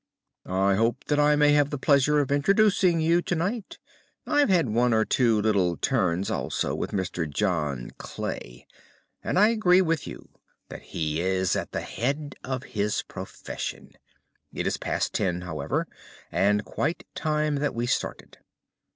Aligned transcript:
"I 0.47 0.73
hope 0.73 1.03
that 1.09 1.19
I 1.19 1.35
may 1.35 1.51
have 1.51 1.69
the 1.69 1.77
pleasure 1.77 2.17
of 2.21 2.31
introducing 2.31 2.99
you 2.99 3.21
to 3.21 3.35
night. 3.35 3.77
I've 4.25 4.49
had 4.49 4.69
one 4.69 4.93
or 4.95 5.05
two 5.05 5.39
little 5.39 5.77
turns 5.77 6.31
also 6.31 6.73
with 6.73 6.89
Mr. 6.89 7.29
John 7.31 7.91
Clay, 7.99 8.65
and 9.23 9.37
I 9.37 9.49
agree 9.49 9.79
with 9.83 10.07
you 10.07 10.29
that 10.69 10.81
he 10.81 11.21
is 11.21 11.55
at 11.55 11.71
the 11.71 11.81
head 11.81 12.33
of 12.43 12.63
his 12.63 13.03
profession. 13.03 13.91
It 14.51 14.65
is 14.65 14.77
past 14.77 15.13
ten, 15.13 15.41
however, 15.41 15.87
and 16.31 16.65
quite 16.65 17.05
time 17.13 17.57
that 17.57 17.75
we 17.75 17.85
started. 17.85 18.39